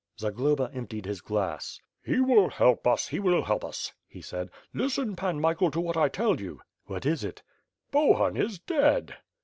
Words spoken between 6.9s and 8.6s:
is it?" "Bohun is